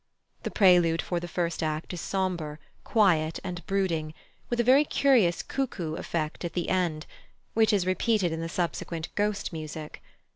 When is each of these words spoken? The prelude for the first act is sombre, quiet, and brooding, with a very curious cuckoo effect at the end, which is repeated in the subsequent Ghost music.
The 0.41 0.49
prelude 0.49 0.99
for 1.03 1.19
the 1.19 1.27
first 1.27 1.61
act 1.61 1.93
is 1.93 2.01
sombre, 2.01 2.57
quiet, 2.83 3.39
and 3.43 3.63
brooding, 3.67 4.15
with 4.49 4.59
a 4.59 4.63
very 4.63 4.83
curious 4.83 5.43
cuckoo 5.43 5.93
effect 5.93 6.43
at 6.43 6.53
the 6.53 6.69
end, 6.69 7.05
which 7.53 7.71
is 7.71 7.85
repeated 7.85 8.31
in 8.31 8.41
the 8.41 8.49
subsequent 8.49 9.13
Ghost 9.13 9.53
music. 9.53 10.01